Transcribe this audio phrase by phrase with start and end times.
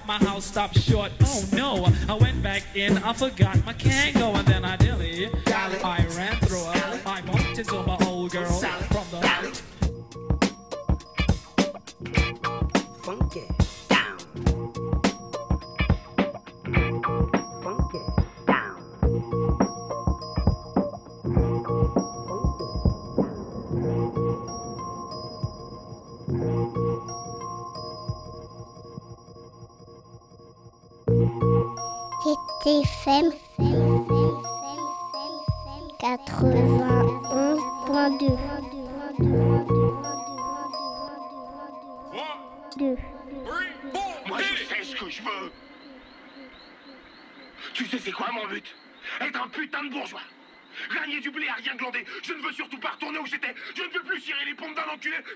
[0.00, 1.12] out my house, stopped short.
[1.22, 5.28] Oh no, I went back in, I forgot my Kango, and then I dilly.
[5.46, 8.89] I ran through her, I bumped into my old girl.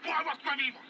[0.02, 0.80] pour avoir de vivre.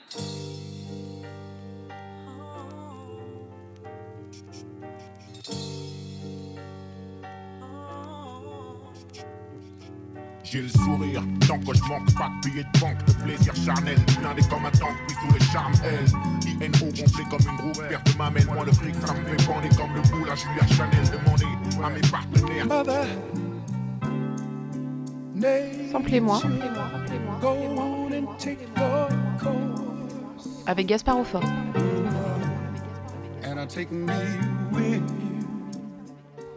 [10.44, 12.98] J'ai le sourire, tant que je manque pas de billets de banque.
[13.08, 16.06] Le plaisir charnel, blindé comme un tank, puis sous le charme, elle.
[16.62, 18.46] INO gonflé comme une grosse perte de mamelle.
[18.46, 21.10] Moi, le fric, ça me fait bander comme le boule à Julia Chanel.
[21.10, 21.46] Demandez
[21.82, 22.66] à mes partenaires.
[25.90, 26.40] Samplez-moi.
[26.40, 26.90] Samplez-moi.
[27.40, 28.03] Samplez-moi.
[30.66, 31.42] Avec Gaspard Aufort.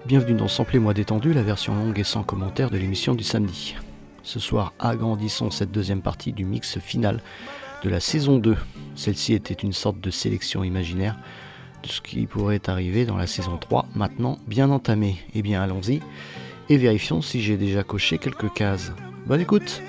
[0.05, 3.75] Bienvenue dans Sample moi détendu, la version longue et sans commentaire de l'émission du samedi.
[4.23, 7.21] Ce soir, agrandissons cette deuxième partie du mix final
[7.83, 8.55] de la saison 2.
[8.95, 11.17] Celle-ci était une sorte de sélection imaginaire
[11.83, 15.17] de ce qui pourrait arriver dans la saison 3, maintenant bien entamée.
[15.33, 16.01] Eh bien, allons-y
[16.69, 18.91] et vérifions si j'ai déjà coché quelques cases.
[19.25, 19.81] Bonne écoute!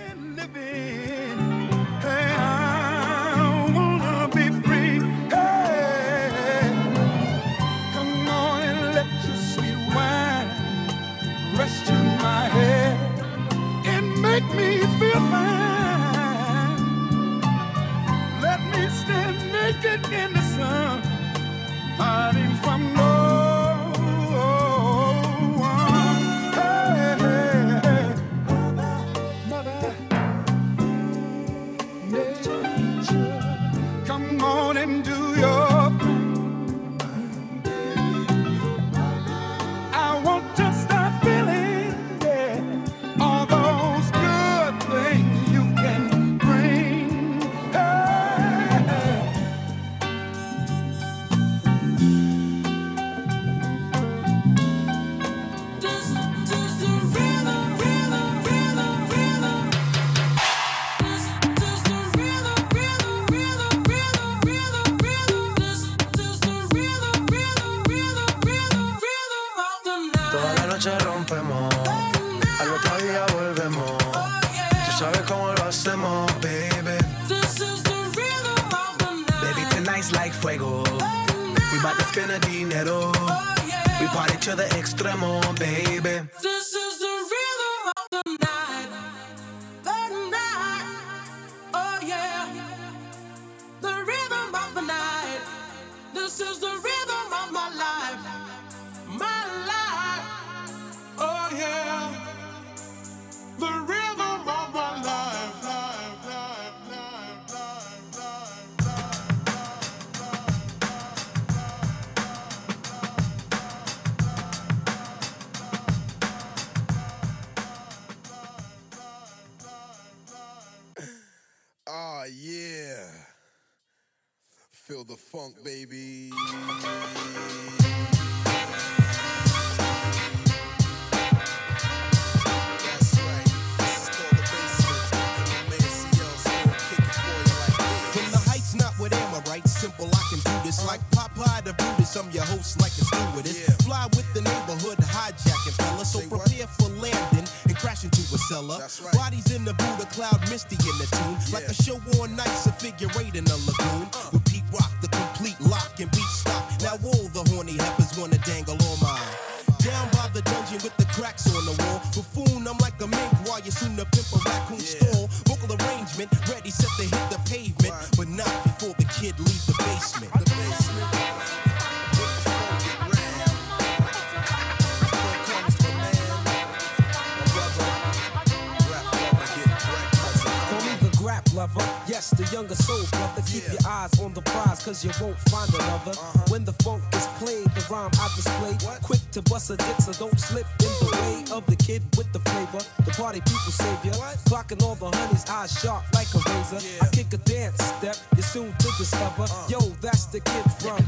[184.99, 186.12] Cause you won't find another.
[186.50, 188.77] When the funk is played, the rhyme I display.
[189.03, 192.33] Quick to bust a dick, so don't slip in the way of the kid with
[192.33, 192.83] the flavor.
[193.05, 194.12] The party people savior.
[194.49, 196.81] Clocking all the honeys, eyes sharp like a razor.
[197.03, 199.47] I kick a dance step, you're soon to discover.
[199.69, 200.99] Yo, that's the kid from.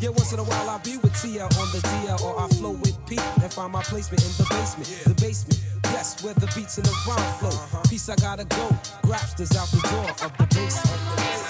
[0.00, 2.72] Yeah, once in a while I'll be with TL on the DL, or I flow
[2.72, 4.88] with Pete and find my placement in the basement.
[5.04, 7.82] The basement, yes, where the beats and the rhyme flow.
[7.88, 8.68] Peace, I gotta go.
[9.02, 11.45] Grapsters out the door of the basement.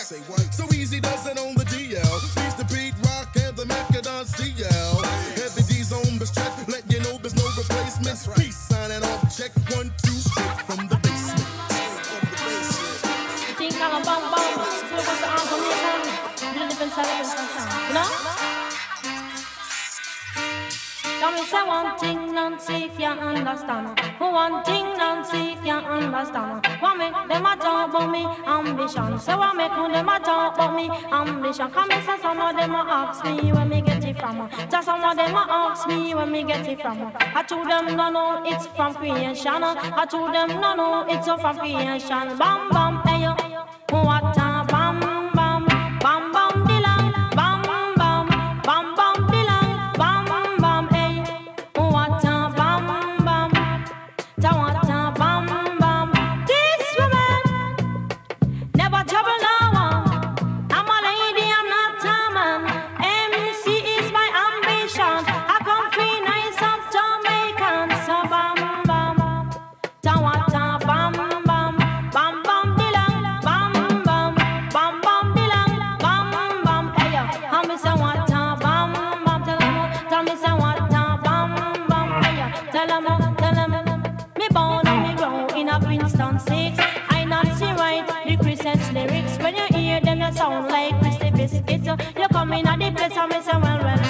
[0.00, 0.52] Send you back.
[0.52, 2.16] So easy does it on the DL.
[2.36, 5.02] Peace to Pete Rock and the Mecca Don CL.
[5.36, 8.18] Heavy D's on the stretch, let you know there's no replacement.
[8.36, 11.48] Peace signing off check one two straight from the basement.
[13.58, 14.52] Think I'm a bum bum.
[14.96, 17.88] Look what's the arm from your the different side, different side.
[17.88, 18.61] You know?
[21.22, 23.96] Tell me say one thing, Nancy can't understand.
[24.18, 26.66] One thing, Nancy can't understand.
[26.80, 29.20] What make them a talk about me ambition?
[29.20, 31.70] Say what make them a talk about me ambition?
[31.70, 34.50] Come and say some of them a ask me where me get it from.
[34.68, 37.12] Just some of them a ask me where me get it from.
[37.16, 39.62] I told them no no, it's from creation.
[39.62, 42.36] I told them no no, it's from creation.
[42.36, 43.36] Bam bam, hey yo,
[43.90, 44.41] what
[86.36, 86.78] a six.
[87.08, 89.38] I not see right the Christmas lyrics.
[89.38, 91.84] When you hear them, you sound like Christy Biscuit.
[91.84, 94.01] You come in at the place me say well well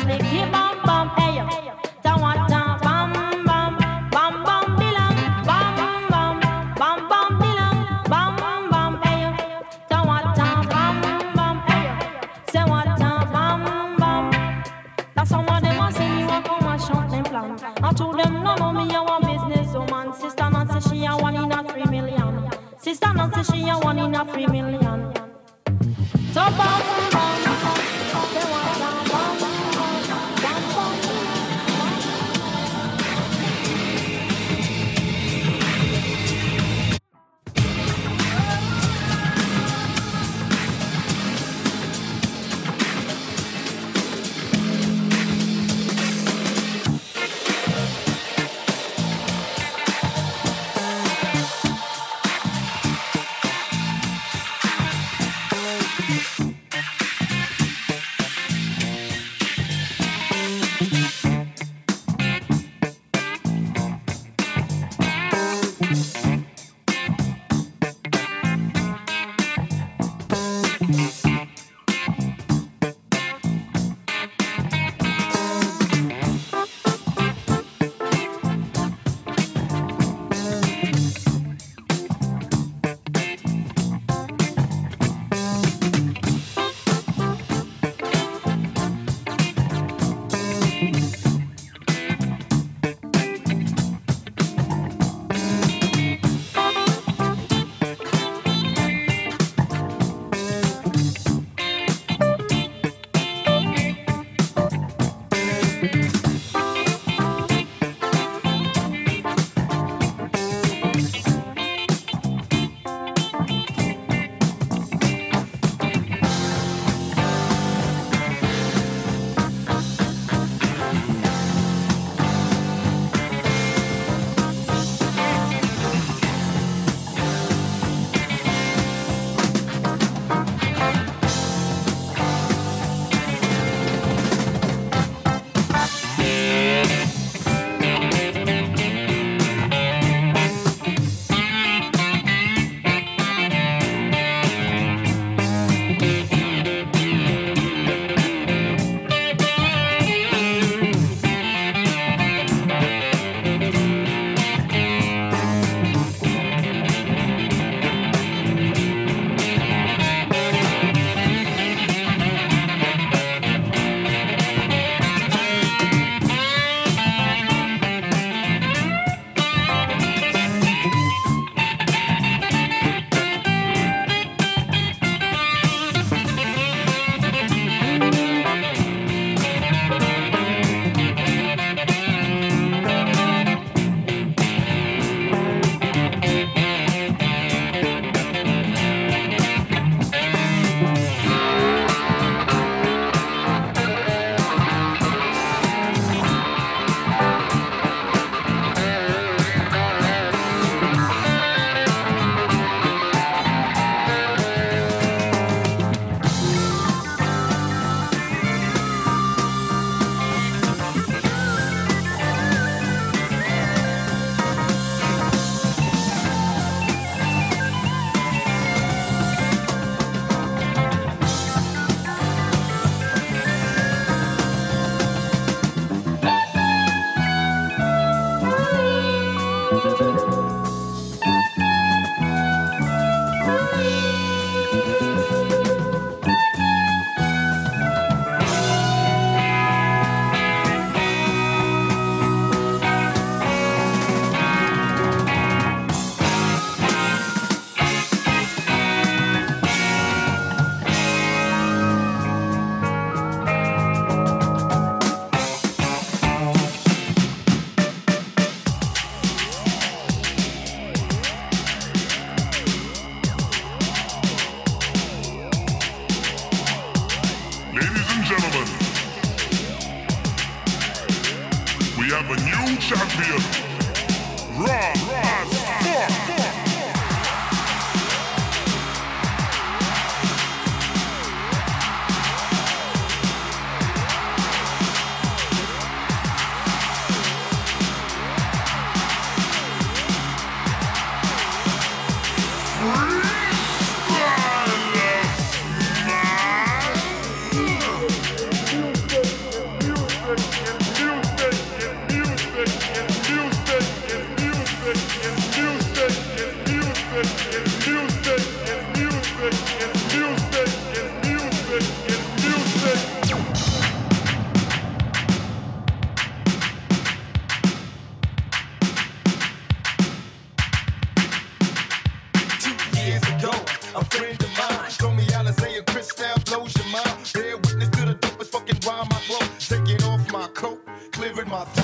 [323.06, 323.50] years ago,
[323.94, 327.30] a friend of mine told me Alizé and Cristal blows your mind.
[327.34, 329.46] Bear witness to the dopest fucking rhyme I blow.
[329.58, 330.80] Taking off my coat,
[331.12, 331.81] clearing my throat.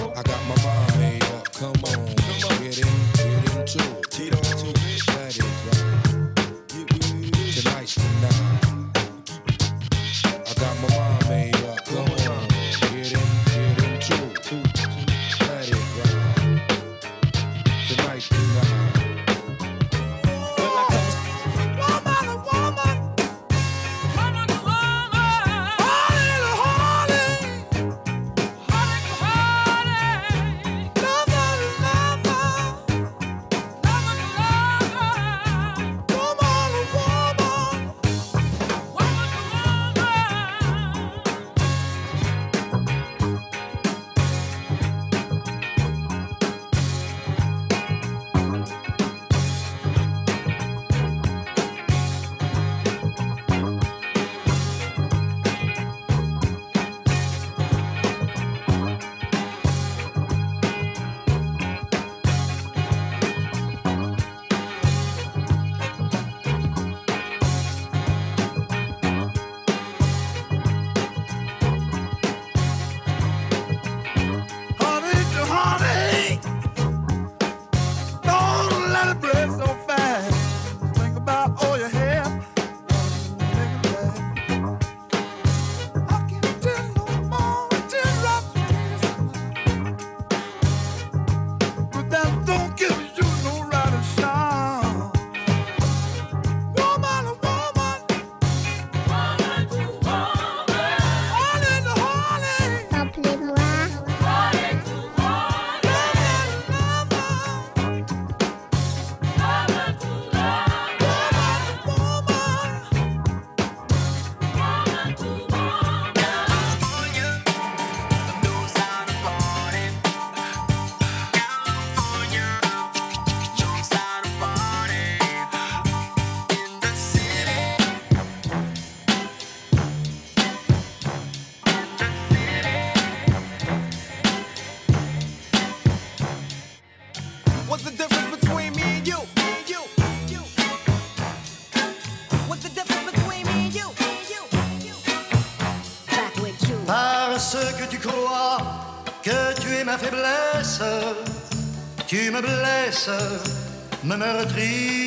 [153.09, 154.98] Blesses, me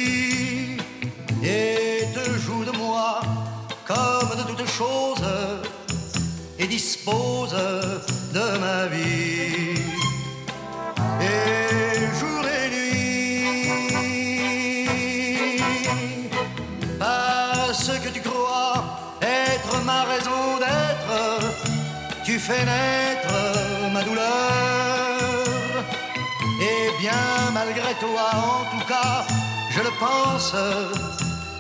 [30.02, 30.56] pense,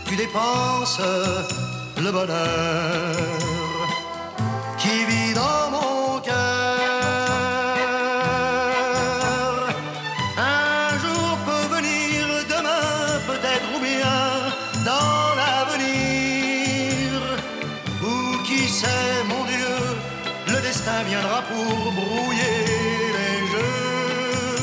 [0.07, 0.99] tu dépenses
[2.05, 3.15] le bonheur
[4.79, 6.33] qui vit dans mon cœur.
[10.37, 12.17] Un jour peut venir,
[12.55, 12.89] demain
[13.29, 14.19] peut-être ou bien
[14.89, 17.11] dans l'avenir.
[18.09, 18.15] Ou
[18.47, 19.77] qui sait, mon Dieu,
[20.47, 22.59] le destin viendra pour brouiller
[23.17, 24.61] les jeux.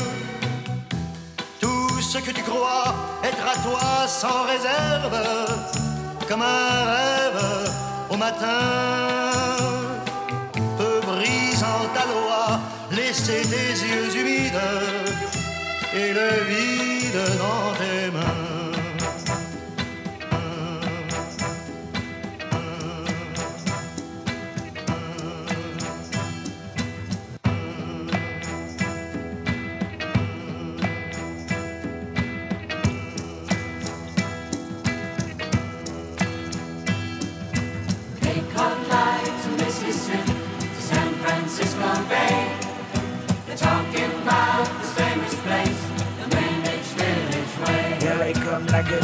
[1.61, 3.08] Tout ce que tu crois
[3.51, 5.17] à toi sans réserve,
[6.27, 7.41] comme un rêve
[8.09, 8.59] au matin,
[10.77, 12.59] peut brisant ta loi
[12.91, 14.65] laisser tes yeux humides
[15.95, 18.48] et le vide dans tes mains.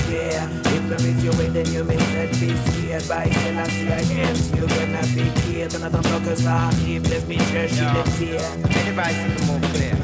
[0.09, 0.33] Day.
[0.75, 3.07] If love is your way, then you may said be scared.
[3.07, 5.75] By Selassie against you, gonna be killed.
[5.75, 8.41] And I don't focus on if let me church in the tear.
[8.81, 9.95] Anybody see the more clear?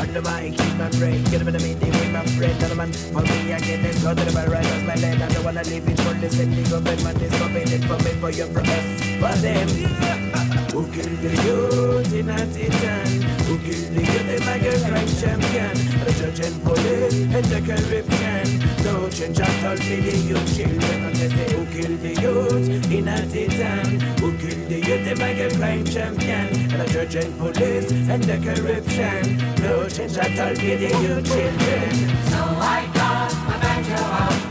[0.00, 1.24] On the mic, keep my brain.
[1.24, 2.62] Get up in the meeting with my friend.
[2.62, 5.22] And man, for me, again, let's go to the right my land.
[5.22, 8.46] I don't wanna live it for the sending government is forbidden for me, for you,
[8.46, 9.68] for for them.
[10.72, 13.39] Who killed the youth in a titan?
[13.50, 15.74] Who youth in like a crime champion?
[15.74, 18.84] And the judge and police and the corruption.
[18.84, 21.04] No change at all young children.
[21.04, 23.98] And they who killed the youth in a titan?
[24.20, 26.46] Who killed the youth like a crime champion?
[26.46, 29.36] And the judge and police and the corruption.
[29.60, 31.90] No change at all young children.
[32.30, 34.49] So I got my banjo out.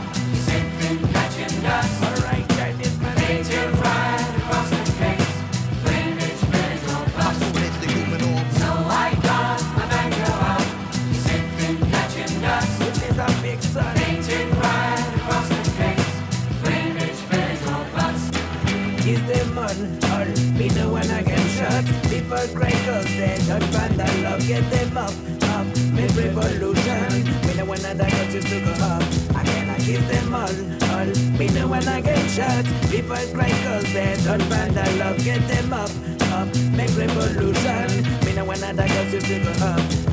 [20.80, 21.84] Know when I get shot.
[22.10, 25.14] People cry cause they don't find that love Get them up,
[25.54, 27.10] up, make revolution.
[27.46, 29.02] Me know when other countries to go up
[29.36, 30.56] I cannot kiss them all,
[30.92, 31.10] all.
[31.38, 32.64] Me know when I get shot.
[32.90, 35.90] People cry cause they don't find that love Get them up,
[36.36, 37.88] up, make revolution.
[38.24, 40.09] Me know when other countries to go up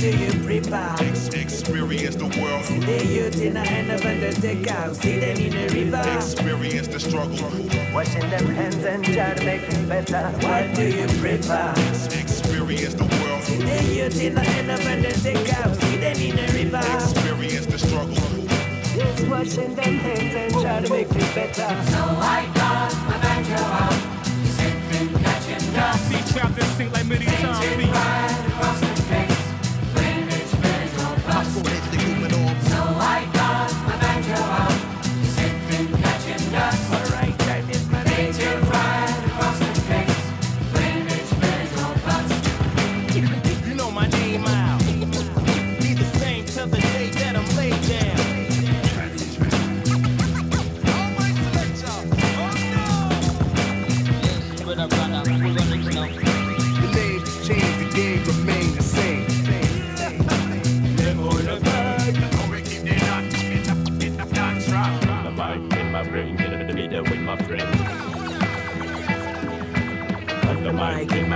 [0.00, 0.94] do you prefer?
[1.34, 2.64] Experience the world.
[2.64, 7.00] See the youth in the end of undertaker See them in the river Experience the
[7.00, 7.50] struggle.
[7.92, 10.22] Washing them hands and try to make things better.
[10.46, 11.74] What do you prefer?
[12.14, 13.42] Experience the world.
[13.42, 15.74] See the youth in the end of undertaker.
[15.74, 16.82] See them in the river.
[16.94, 18.14] Experience the struggle.
[18.14, 21.68] Just washing them hands and try to make things better.
[21.90, 23.98] So I got my banjo out.
[24.46, 26.10] Sipping, catching dust.
[26.10, 28.47] Be trapped and sing like many times.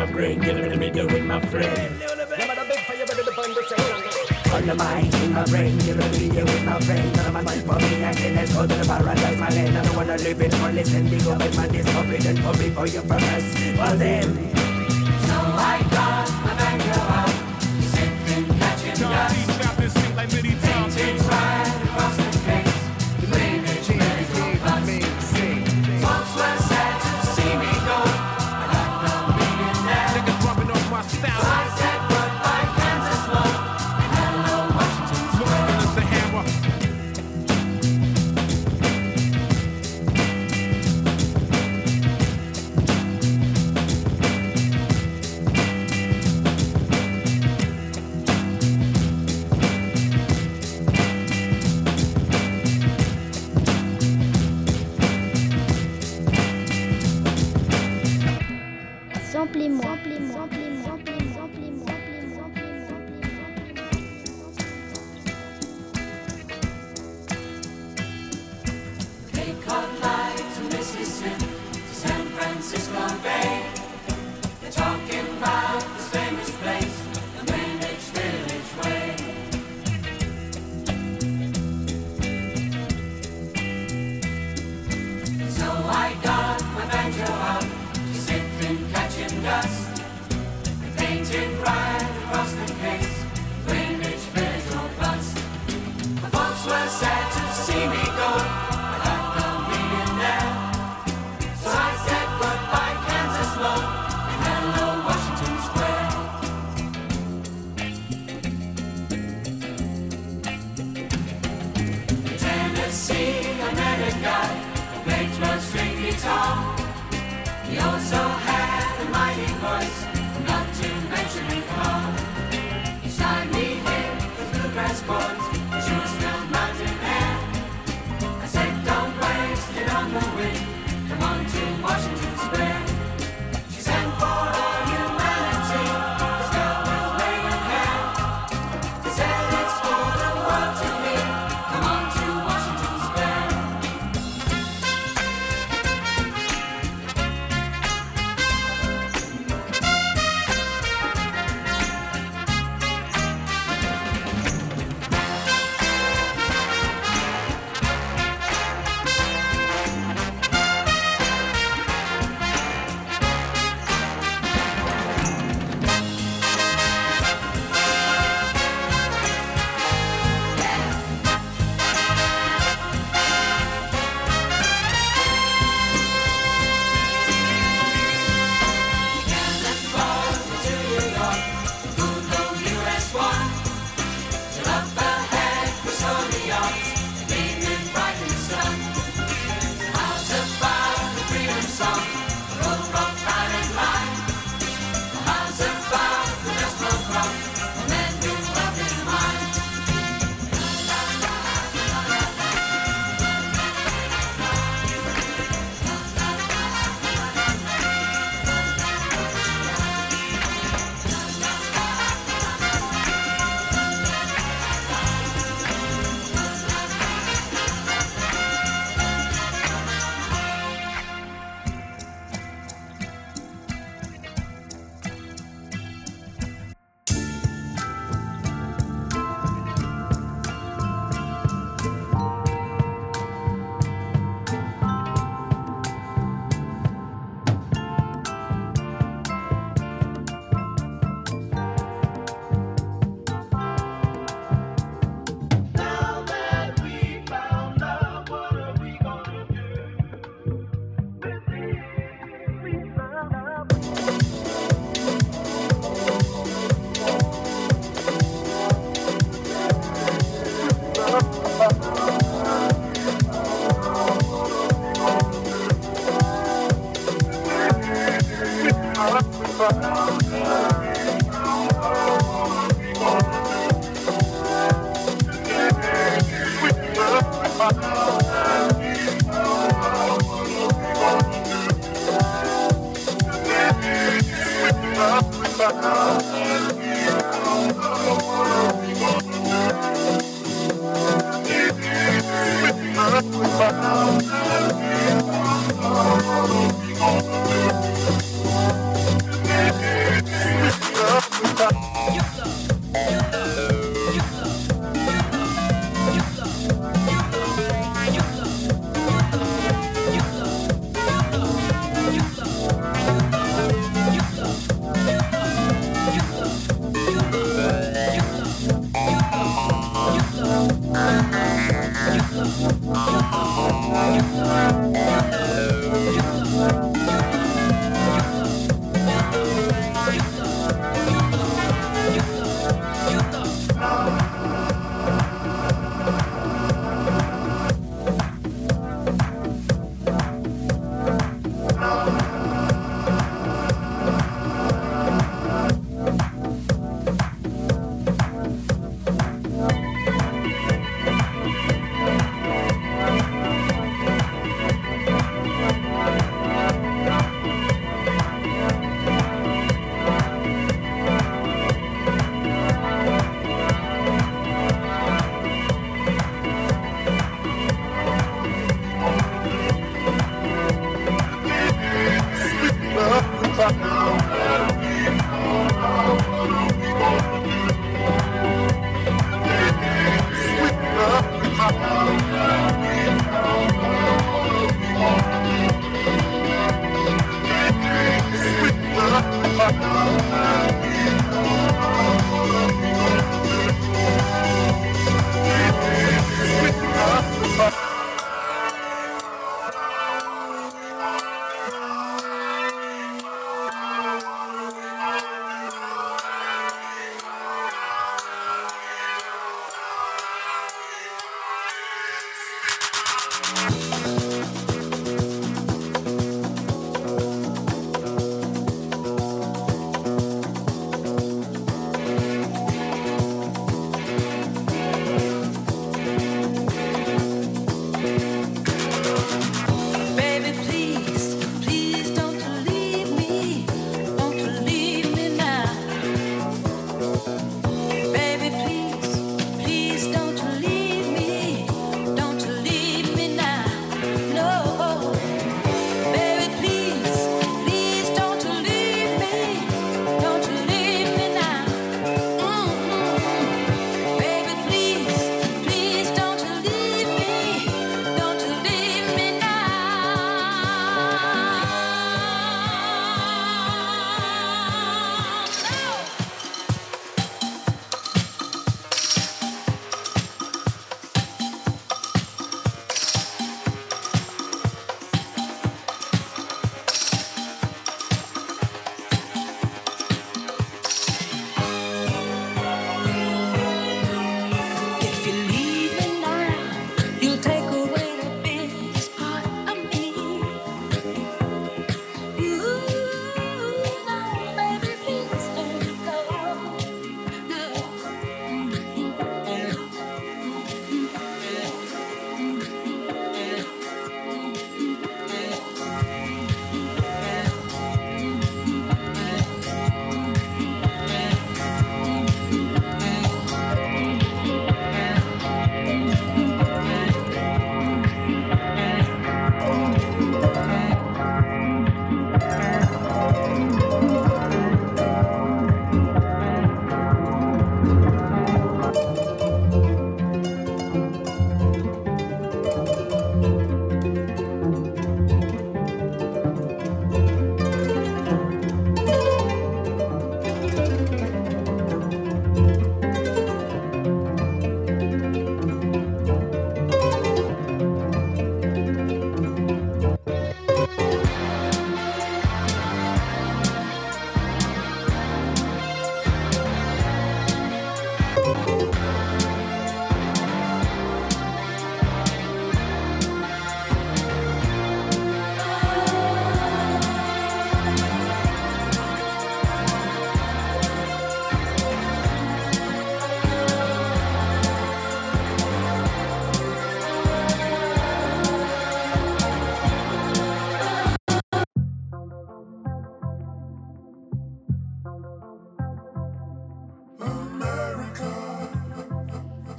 [0.06, 2.02] My brain, get in the middle with my friend.
[4.52, 7.16] On the mic in my brain, get in the middle with my friend.
[7.16, 9.78] None of my mind for me, I can let's go to the paradise, my land.
[9.78, 13.02] I don't wanna live in for listen, the government is forbidden for me, for you,
[13.02, 13.44] for us,
[13.78, 14.28] for them.
[15.28, 15.38] So
[15.70, 17.34] I got my banjo out.
[17.92, 19.46] Sipping, catching John dust.
[19.46, 19.52] B.
[19.54, 21.31] trapped and sing like many times.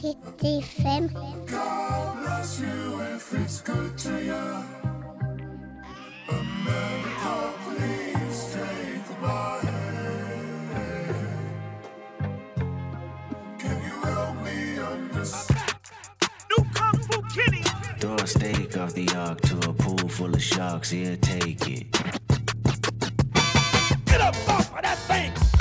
[0.04, 1.14] FM.
[1.50, 4.34] God bless you if it's good to you.
[6.28, 10.74] America, please take my hand.
[13.58, 15.74] Can you help me understand?
[16.50, 17.22] New Kung Fu.
[18.00, 21.90] Throw a steak off the ark to a pool full of sharks, he'll take it.
[24.06, 25.53] Get up off of that thing.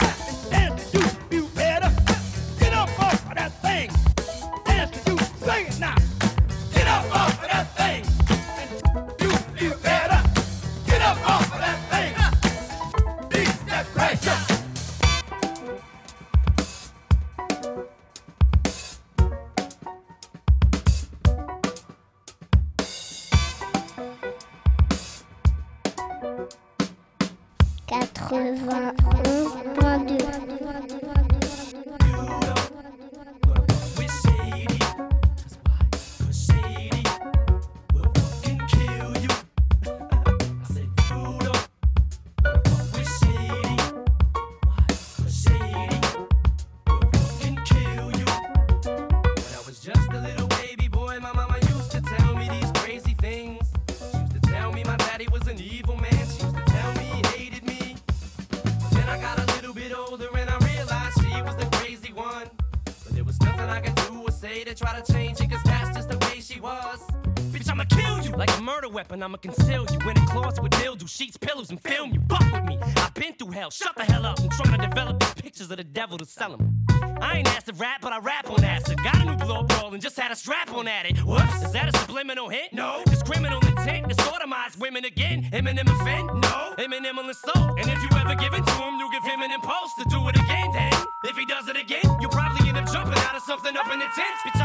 [69.23, 69.33] A murder weapon.
[69.33, 72.21] I'ma conceal you in a closet with dildo sheets, pillows, and film you.
[72.29, 72.79] Fuck with me.
[72.97, 73.71] I've been through hell.
[73.71, 74.41] Shut the hell up.
[74.41, 76.85] I'm trying to develop these pictures of the devil to sell them.
[77.21, 79.03] I ain't asked to rap, but I rap on acid.
[79.03, 81.19] Got a new blow roll and just had a strap on at it.
[81.19, 82.73] Whoops, is that a subliminal hint?
[82.73, 83.03] No.
[83.07, 85.49] Cause criminal intent to sodomize women again.
[85.53, 86.27] Eminem offend?
[86.27, 86.75] No.
[86.79, 87.79] Eminem will insult.
[87.79, 90.29] And if you ever give it to him, you give him an impulse to do
[90.29, 90.73] it again.
[90.73, 90.93] Then,
[91.25, 93.99] if he does it again, you'll probably end up jumping out of something up in
[94.01, 94.62] the tent.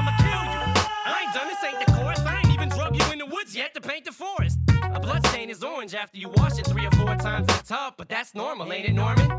[5.93, 8.89] After you wash it three or four times in the tub, but that's normal, ain't
[8.89, 9.29] it, Norman?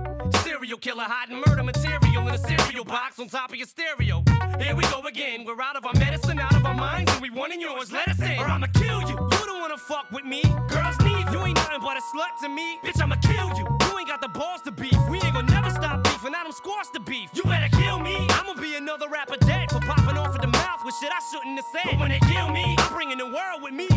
[0.44, 4.22] Serial killer hiding murder material in a cereal box on top of your stereo.
[4.58, 5.44] Here we go again.
[5.44, 7.92] We're out of our medicine, out of our minds, and we wanting yours.
[7.92, 9.16] Let us in, or I'ma kill you.
[9.18, 10.42] You don't wanna fuck with me.
[10.68, 12.78] Girls need you ain't nothing but a slut to me.
[12.84, 13.66] Bitch, I'ma kill you.
[13.86, 14.98] You ain't got the balls to beef.
[15.10, 16.34] We ain't gonna never stop beefing.
[16.34, 17.30] I don't squash the beef.
[17.34, 18.16] You better kill me.
[18.30, 21.56] I'ma be another rapper dead for popping off at the mouth with shit I shouldn't
[21.56, 21.90] have said.
[21.90, 23.88] But when they kill me, I'm bringing the world with me.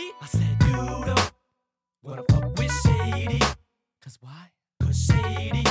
[0.00, 1.32] I said you don't
[2.02, 3.40] wanna fuck with Shady.
[4.00, 4.50] Cause why?
[4.80, 5.64] Cause Shady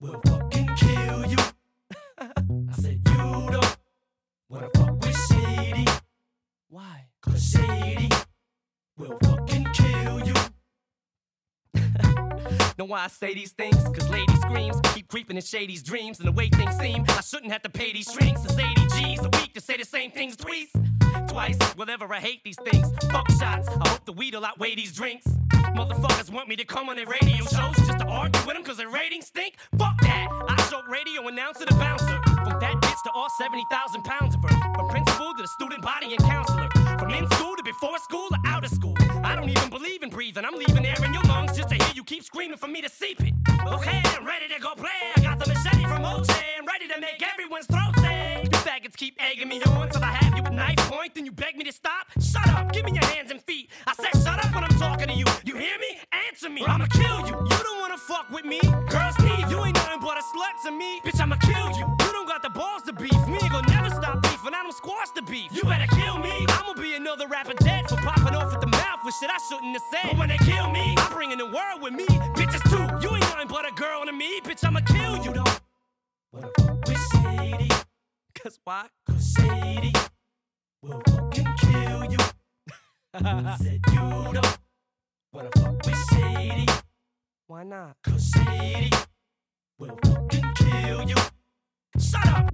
[0.00, 1.36] will fucking kill you.
[2.18, 3.76] I said you don't
[4.48, 5.84] wanna fuck with Shady.
[6.68, 7.06] Why?
[7.22, 8.08] Cause Shady
[8.98, 9.45] will fucking
[12.78, 13.76] Know why I say these things?
[13.76, 16.18] Cause lady screams keep creeping in Shady's dreams.
[16.18, 18.44] And the way things seem, I shouldn't have to pay these strings.
[18.44, 20.70] It's 80 G's a week to say the same things twice.
[21.28, 22.86] Twice, whatever, I hate these things.
[23.10, 25.26] Fuck shots, I hope the weed'll outweigh these drinks.
[25.74, 28.76] Motherfuckers want me to come on their radio shows just to argue with them cause
[28.76, 29.56] their ratings stink.
[29.78, 30.28] Fuck that!
[30.48, 32.20] I joke radio announcer to bouncer.
[32.26, 34.74] From that bitch to all 70,000 pounds of her.
[34.74, 36.68] From principal to the student body and counselor.
[36.98, 38.94] From in school to before school or out of school.
[39.24, 40.44] I don't even believe in breathing.
[40.44, 41.25] I'm leaving air in your
[42.06, 43.34] keep screaming for me to seep it.
[43.66, 45.02] Okay, I'm ready to go play.
[45.16, 46.04] I got the machete from.
[46.04, 48.44] I'm ready to make everyone's throat sing.
[48.44, 51.14] You faggots keep egging me on till I have you at knife point.
[51.16, 52.06] Then you beg me to stop.
[52.20, 53.70] Shut up, give me your hands and feet.
[53.86, 55.24] I said shut up when I'm talking to you.
[55.44, 55.98] You hear me?
[56.28, 56.64] Answer me.
[56.64, 57.34] I'ma kill you.
[57.50, 58.60] You don't wanna fuck with me.
[58.88, 61.00] Girls need you ain't nothing but a slut to me.
[61.04, 61.86] Bitch, I'ma kill you.
[62.06, 63.18] You don't got the balls to beef.
[63.26, 64.54] We ain't gonna never stop beefing.
[64.54, 65.50] I don't squash the beef.
[65.50, 66.46] You better kill me.
[66.48, 67.54] I'ma be another rapper
[69.20, 70.10] shit I shouldn't have said.
[70.10, 72.06] But when they kill me, I'm bringing the world with me.
[72.34, 73.06] Bitches too.
[73.06, 74.40] You ain't nothing but a girl to me.
[74.40, 75.32] Bitch, I'ma kill you.
[75.32, 75.60] Don't
[76.32, 77.70] wanna fuck with Shady.
[78.34, 78.86] Cause why?
[79.08, 79.92] Cause Shady
[80.82, 82.18] will fucking kill you.
[83.58, 84.58] Said you don't
[85.32, 86.66] wanna fuck with Shady.
[87.46, 87.96] Why not?
[88.02, 88.90] Cause Shady
[89.78, 91.16] will fucking kill you.
[91.98, 92.50] Shut up!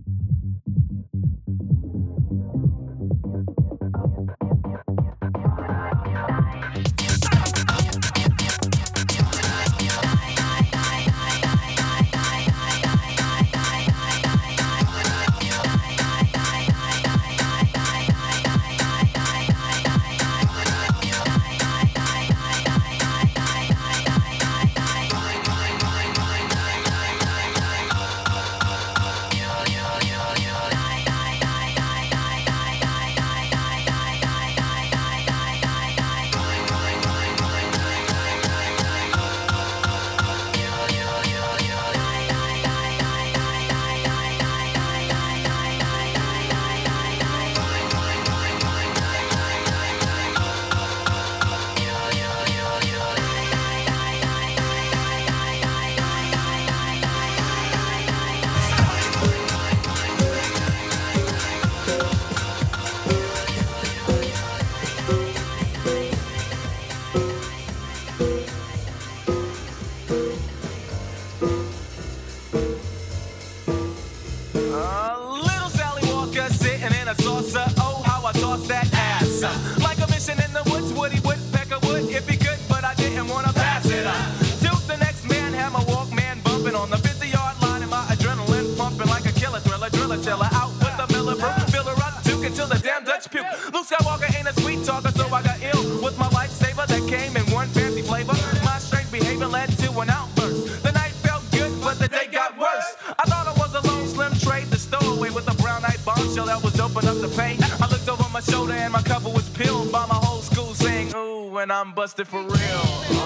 [91.22, 93.46] Miller, Brooke, filler up, took until the damn Dutch puke.
[93.72, 97.36] Luke Skywalker ain't a sweet talker, so I got ill with my lifesaver that came
[97.36, 98.32] in one fancy flavor.
[98.64, 100.82] My strange behavior led to an outburst.
[100.82, 102.96] The night felt good, but the day got worse.
[103.06, 106.46] I thought I was a lone slim trade, the stowaway with a brown eyed bombshell
[106.46, 107.62] that was doping up the paint.
[107.80, 111.14] I looked over my shoulder and my cover was peeled by my whole school saying,
[111.14, 113.21] Ooh, and I'm busted for real.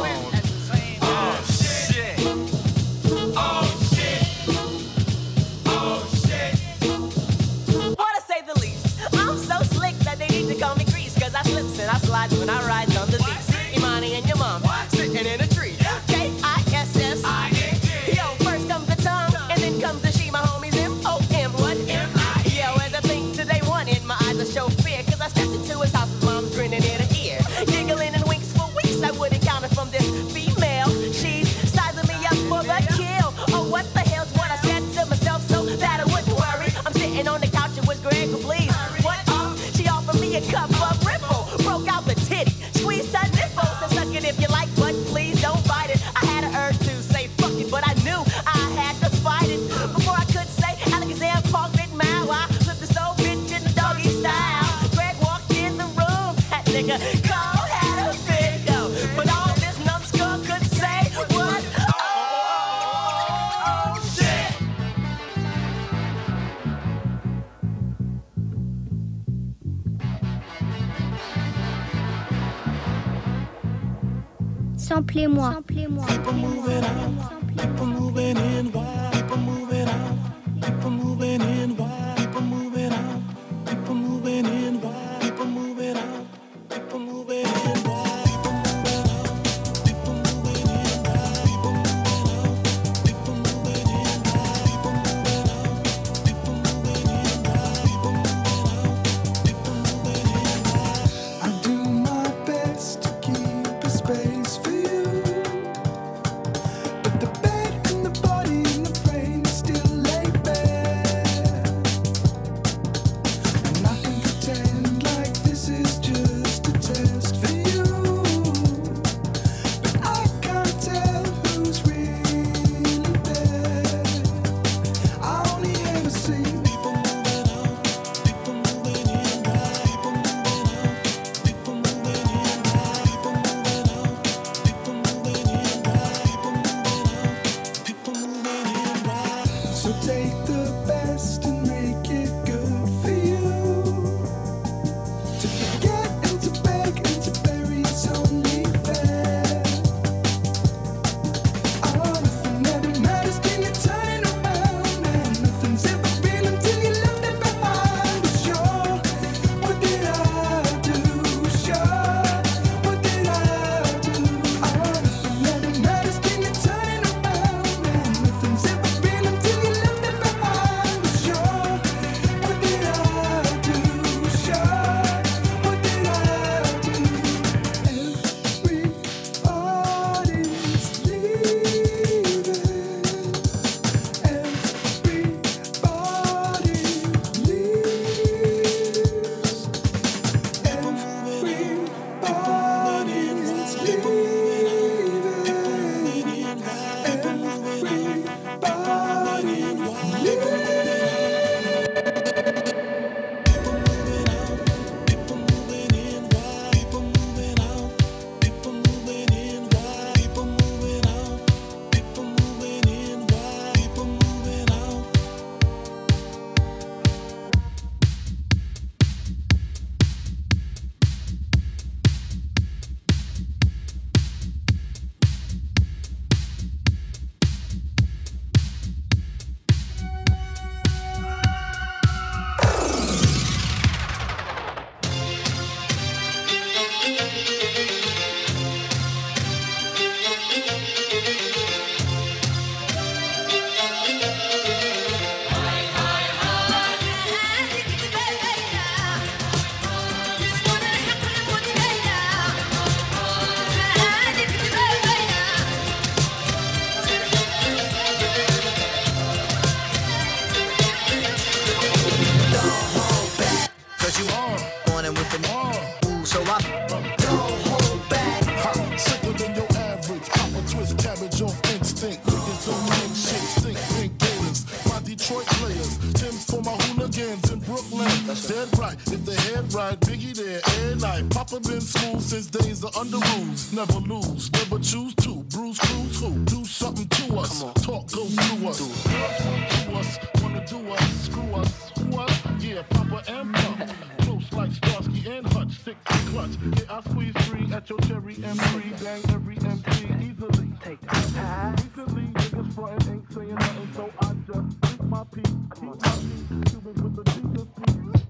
[303.33, 305.43] Saying nothing, so I just drink my pee.
[305.43, 308.23] Keep my pee, Cuban with the Jesus peace.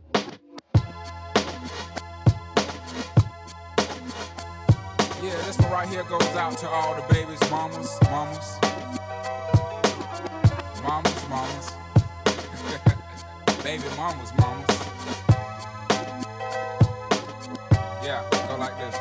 [5.23, 8.59] Yeah, this one right here goes out to all the babies, mamas, mamas.
[10.83, 11.73] Mamas, mamas.
[13.65, 14.77] Baby mamas, mamas.
[18.05, 18.97] Yeah, go like this.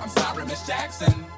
[0.00, 1.37] I'm sorry, Miss Jackson.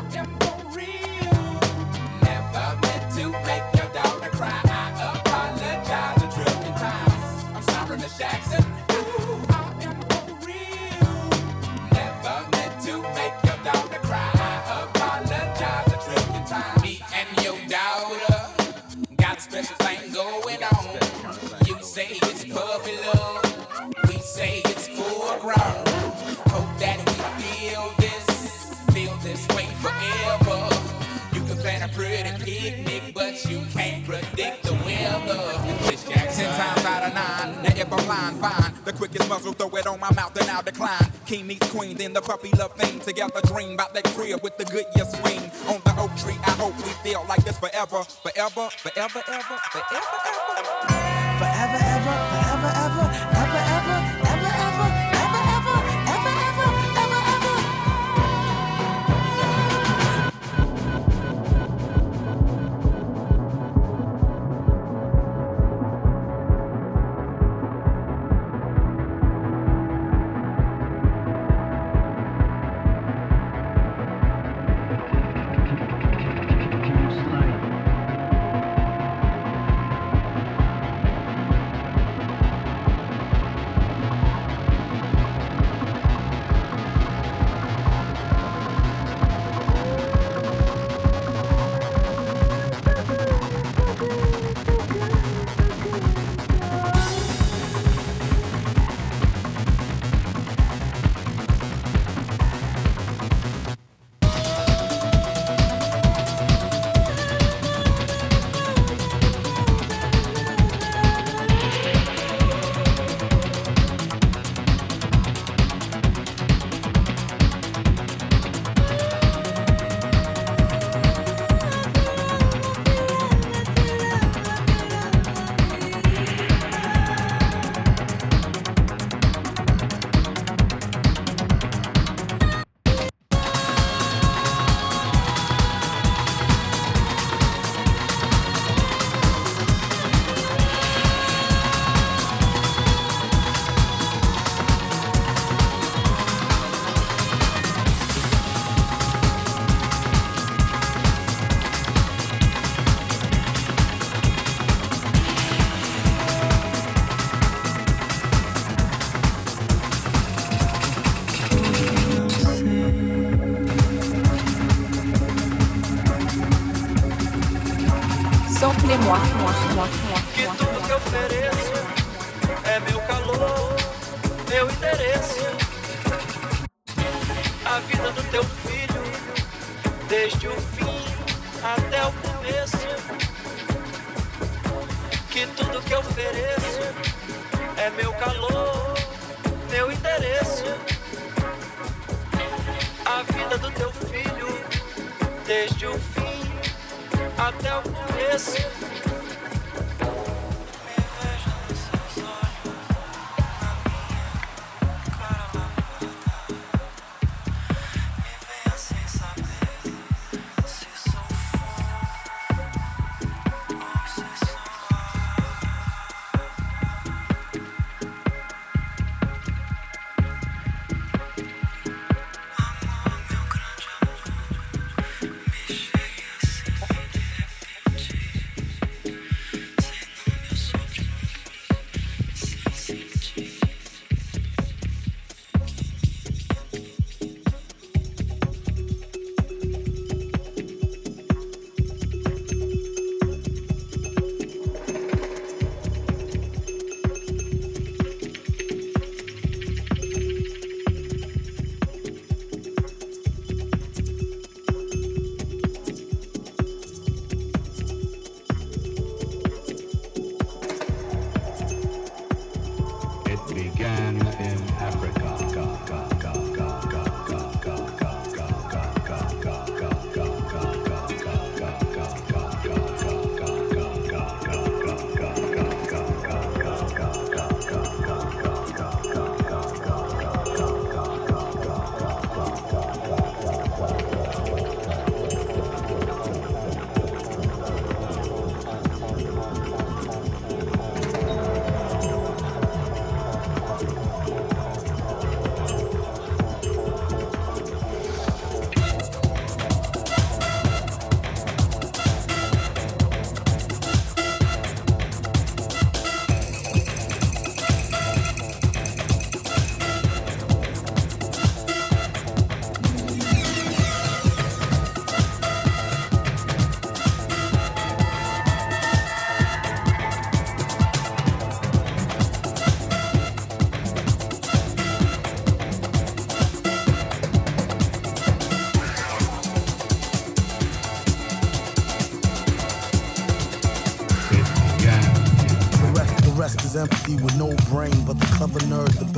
[37.91, 38.73] I'm lying, fine.
[38.85, 41.11] The quickest muzzle, throw it on my mouth, and I'll decline.
[41.25, 42.99] King meets queen, then the puppy love thing.
[42.99, 45.41] Together dream about that crib with the good year swing.
[45.67, 50.17] On the oak tree, I hope we feel like this forever, forever, forever, ever, forever,
[50.27, 51.01] ever.
[51.39, 51.90] Forever, ever,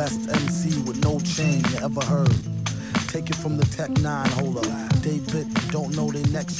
[0.03, 2.37] best MC with no chain you ever heard.
[3.07, 4.67] Take it from the Tech 9 holder.
[4.99, 6.59] They bit, don't know they next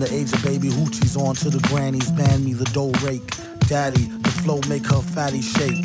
[0.00, 3.22] the age of baby hoochies on to the grannies, ban me the dough rake.
[3.68, 5.76] Daddy, the flow make her fatty shake.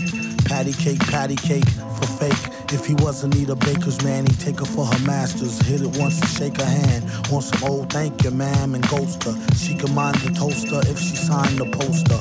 [0.45, 2.53] Patty cake, patty cake for fake.
[2.71, 5.59] If he wasn't need a baker's man, he'd take her for her masters.
[5.61, 7.03] Hit it once and shake her hand.
[7.31, 9.35] On some old thank you, ma'am, and ghost her.
[9.55, 12.19] She can mind the toaster if she signed the poster.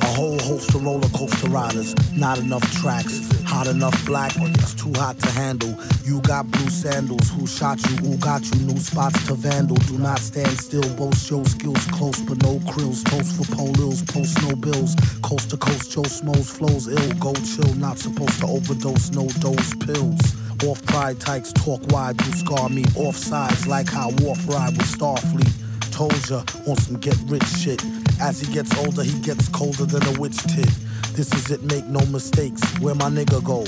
[0.00, 3.31] A whole host of roller coaster riders, not enough tracks.
[3.52, 5.76] Hot enough black, but it's too hot to handle.
[6.04, 9.76] You got blue sandals, who shot you, who got you, new spots to vandal.
[9.76, 13.04] Do not stand still, boast your skills close, but no krills.
[13.04, 14.96] Toast for polils, post no bills.
[15.20, 17.12] Coast to coast, Joe Smoes flows ill.
[17.20, 20.34] Go chill, not supposed to overdose, no dose pills.
[20.64, 22.84] Off pride tykes, talk wide, do scar me.
[22.96, 25.52] Off sides, like how Worf ride with Starfleet.
[25.92, 27.84] Told ya, on some get rich shit.
[28.18, 30.70] As he gets older, he gets colder than a witch tit.
[31.14, 32.62] This is it, make no mistakes.
[32.78, 33.64] Where my nigga go?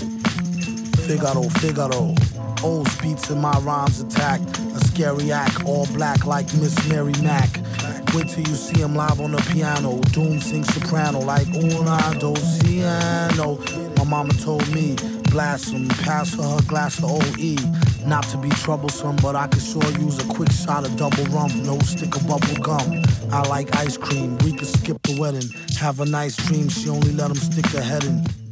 [1.07, 2.15] Figaro, Figaro.
[2.63, 4.41] Old beats in my rhymes attack.
[4.75, 7.61] A scary act, all black like Miss Mary Mack.
[8.15, 9.99] Wait till you see him live on the piano.
[10.13, 13.59] Doom sings soprano like una dociano.
[13.99, 14.97] My mama told me,
[15.31, 17.94] blast him, pass her her glass of OE.
[18.07, 21.51] Not to be troublesome, but I could sure use a quick shot of double rum.
[21.65, 23.03] No stick of bubble gum.
[23.33, 24.37] I like ice cream.
[24.39, 25.49] We could skip the wedding.
[25.79, 26.69] Have a nice dream.
[26.69, 28.44] She only let him stick her head in.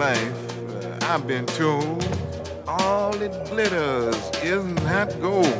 [0.00, 2.02] Life, uh, I've been told
[2.66, 5.59] all it glitters isn't that gold.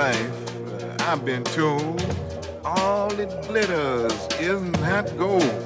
[0.00, 2.00] Life, uh, I've been told
[2.64, 5.59] all it glitters isn't that gold.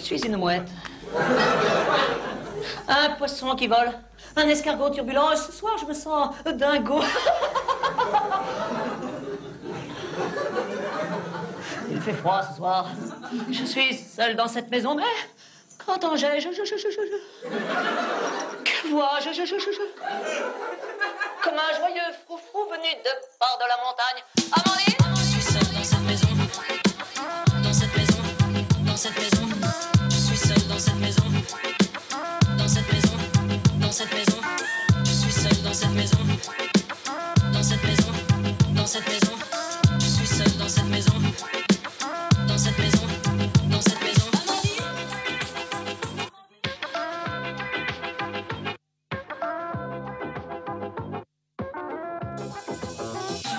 [0.00, 0.68] Suis une mouette.
[2.88, 3.92] Un poisson qui vole.
[4.36, 5.36] Un escargot turbulent.
[5.36, 7.02] Ce soir, je me sens dingo.
[11.90, 12.86] Il fait froid ce soir.
[13.50, 15.02] Je suis seule dans cette maison, mais
[15.84, 17.48] qu'entends je, je, je, je, je, je.
[18.64, 19.82] Que vois-je, je, je, je, je.
[21.42, 24.22] Comme un joyeux froufrou venu de part de la montagne.
[24.52, 24.94] Amandine?
[25.16, 26.29] Je suis seule dans cette maison.
[38.90, 39.36] Cette maison.
[40.00, 41.12] Je suis seule dans cette maison.
[42.48, 43.06] Dans cette maison.
[43.70, 44.30] Dans cette maison.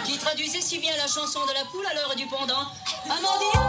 [0.05, 2.67] Qui traduisait si bien la chanson de la poule à l'heure du pendant.
[3.05, 3.60] Amandine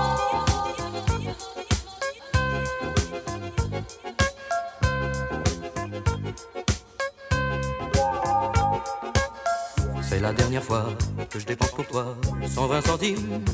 [11.52, 13.44] dépense pour toi 120 centimes.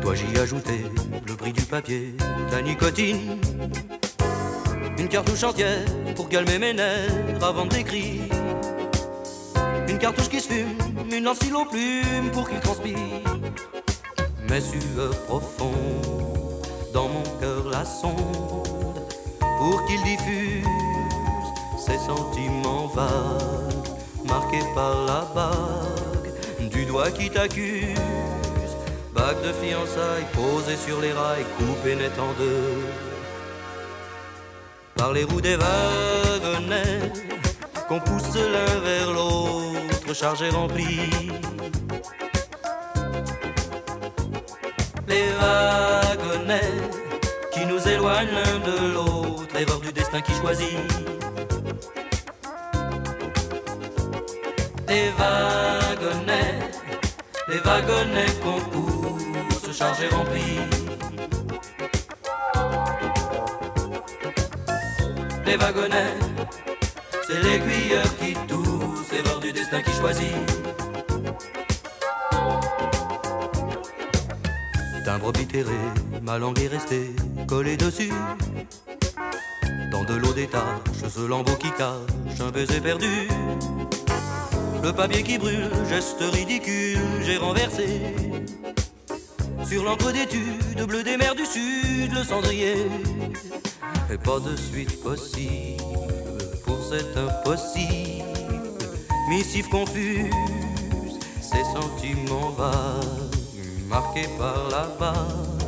[0.00, 0.86] Toi j'y ai ajouté
[1.26, 2.14] le prix du papier,
[2.50, 3.38] la nicotine.
[4.96, 5.84] Une cartouche entière
[6.14, 8.22] pour calmer mes nerfs avant d'écrire.
[9.86, 10.78] Une cartouche qui se fume,
[11.12, 12.96] une lance aux plumes pour qu'il transpire.
[14.48, 15.74] Mes sueurs profondes
[16.94, 18.96] dans mon cœur la sonde
[19.58, 20.64] pour qu'il diffuse
[21.76, 23.88] ses sentiments vagues
[24.24, 26.15] marqués par la bague
[26.96, 27.98] doigt qui t'accuse.
[29.14, 32.84] Bague de fiançailles posée sur les rails, coupée net en deux.
[34.94, 37.12] Par les roues des wagonnets
[37.88, 41.10] qu'on pousse l'un vers l'autre, chargés remplis.
[45.06, 46.76] Les wagonnets
[47.52, 50.78] qui nous éloignent l'un de l'autre, erreur du destin qui choisit.
[54.88, 55.10] Les
[57.66, 60.60] wagonnets qu'on pousse, chargés remplis.
[65.44, 66.14] Les wagonnets,
[67.26, 70.36] c'est l'aiguilleur qui tousse, erreur du destin qui choisit.
[75.04, 75.80] timbre obitéré,
[76.22, 77.14] ma langue est restée
[77.46, 78.12] collée dessus.
[79.92, 83.28] Dans de l'eau des taches, ce lambeau qui cache un baiser perdu.
[84.86, 87.88] Le papier qui brûle, geste ridicule, j'ai renversé.
[89.68, 92.86] Sur l'encre d'étude, bleu des mers du sud, le cendrier.
[94.12, 95.82] Et pas de suite possible
[96.64, 98.22] pour cet impossible.
[99.28, 100.30] Missive confuse,
[101.40, 103.34] ces sentiments vagues,
[103.88, 105.58] marqués par la barre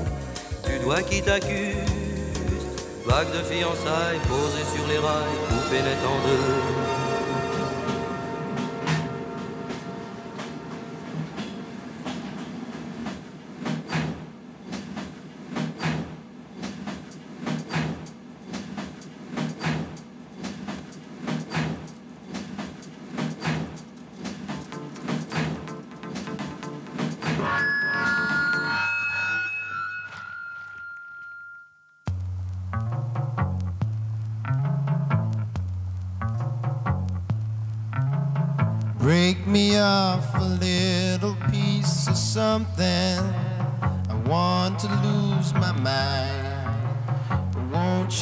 [0.64, 1.74] du doigt qui t'accuse.
[3.04, 6.87] Vague de fiançailles posée sur les rails, coupée net en deux.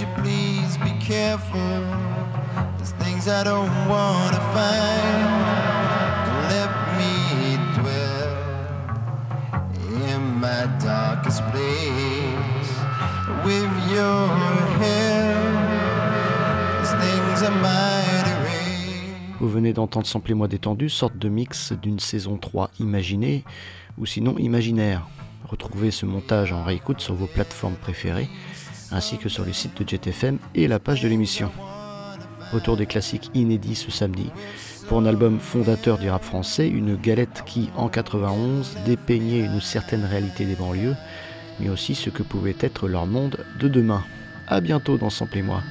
[0.00, 1.80] You please be careful?
[2.76, 5.24] There's things I don't want to find.
[6.26, 8.36] Don't let me dwell
[10.10, 12.72] in my darkest place
[13.44, 14.28] with your
[14.82, 15.54] help.
[16.74, 17.96] There's things I might.
[19.40, 23.44] Vous venez d'entendre Sampler moi détendu, sorte de mix d'une saison 3 imaginée
[23.96, 25.06] ou sinon imaginaire.
[25.48, 28.28] Retrouvez ce montage en réécoute sur vos plateformes préférées
[28.92, 31.50] ainsi que sur le site de JetFM et la page de l'émission.
[32.52, 34.30] Retour des classiques inédits ce samedi
[34.88, 40.04] pour un album fondateur du rap français, une galette qui en 91 dépeignait une certaine
[40.04, 40.94] réalité des banlieues
[41.60, 44.04] mais aussi ce que pouvait être leur monde de demain.
[44.46, 45.62] A bientôt dans Sampler moi.